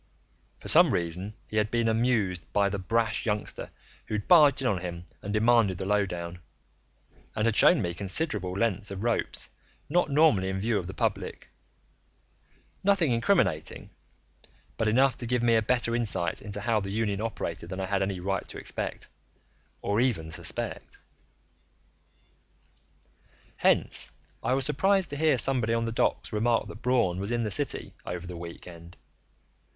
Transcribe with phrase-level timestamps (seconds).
[0.57, 3.69] For some reason, he had been amused by the brash youngster
[4.07, 6.39] who'd barged in on him and demanded the lowdown,
[7.35, 9.51] and had shown me considerable lengths of ropes
[9.89, 11.51] not normally in view of the public
[12.83, 13.91] nothing incriminating,
[14.75, 17.83] but enough to give me a better insight into how the union operated than I
[17.85, 19.07] had had any right to expect
[19.83, 20.97] or even suspect.
[23.57, 24.09] Hence
[24.41, 27.51] I was surprised to hear somebody on the docks remark that Braun was in the
[27.51, 28.97] city over the week end.